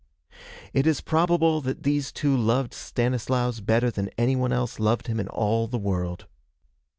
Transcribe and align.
It 0.73 0.87
is 0.87 0.99
probable 0.99 1.61
that 1.61 1.83
these 1.83 2.11
two 2.11 2.35
loved 2.35 2.73
Stanislaus 2.73 3.59
better 3.59 3.91
than 3.91 4.09
any 4.17 4.35
one 4.35 4.51
else 4.51 4.79
loved 4.79 5.05
him 5.05 5.19
in 5.19 5.27
all 5.27 5.67
the 5.67 5.77
world. 5.77 6.25